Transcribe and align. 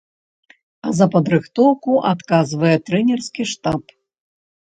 А 0.87 0.93
за 0.99 1.05
падрыхтоўку 1.15 1.91
адказвае 2.13 2.73
трэнерскі 2.87 3.43
штаб. 3.53 3.81